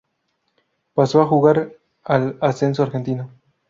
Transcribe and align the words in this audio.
Pasó 0.95 1.21
a 1.21 1.27
jugar 1.27 1.73
al 2.05 2.35
ascenso 2.41 2.81
argentino. 2.81 3.29